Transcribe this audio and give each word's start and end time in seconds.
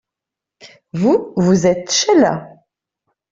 Vous, 0.93 1.31
vous 1.37 1.67
êtes 1.67 1.91
Sheila. 1.91 2.49